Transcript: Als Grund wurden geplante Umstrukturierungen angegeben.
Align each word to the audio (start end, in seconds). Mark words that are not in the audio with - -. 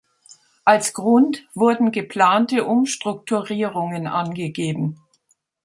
Als 0.65 0.93
Grund 0.93 1.45
wurden 1.53 1.91
geplante 1.91 2.65
Umstrukturierungen 2.65 4.07
angegeben. 4.07 4.97